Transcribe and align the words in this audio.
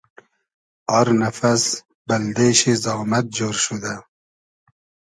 آر 0.97 1.07
نئفئس 1.19 1.63
بئلدې 2.07 2.49
شی 2.59 2.73
زامئد 2.83 3.25
جۉر 3.37 3.55
شودۂ 3.63 3.95